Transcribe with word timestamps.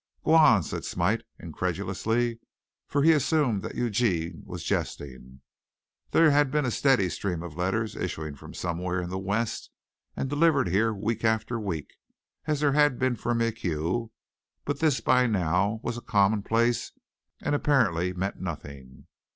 "G'wan!" 0.25 0.63
said 0.63 0.83
Smite, 0.83 1.21
incredulously, 1.39 2.39
for 2.87 3.03
he 3.03 3.11
assumed 3.11 3.61
that 3.61 3.75
Eugene 3.75 4.41
was 4.47 4.63
jesting. 4.63 5.41
There 6.09 6.31
had 6.31 6.49
been 6.49 6.65
a 6.65 6.71
steady 6.71 7.07
stream 7.07 7.43
of 7.43 7.55
letters 7.55 7.95
issuing 7.95 8.33
from 8.33 8.55
somewhere 8.55 8.99
in 8.99 9.11
the 9.11 9.19
West 9.19 9.69
and 10.15 10.27
delivered 10.27 10.69
here 10.69 10.91
week 10.91 11.23
after 11.23 11.59
week, 11.59 11.93
as 12.47 12.61
there 12.61 12.73
had 12.73 12.97
been 12.97 13.15
for 13.15 13.35
MacHugh, 13.35 14.09
but 14.65 14.79
this 14.79 15.01
by 15.01 15.27
now 15.27 15.79
was 15.83 15.97
a 15.97 16.01
commonplace, 16.01 16.93
and 17.39 17.53
apparently 17.53 18.11
meant 18.11 18.41
nothing. 18.41 19.05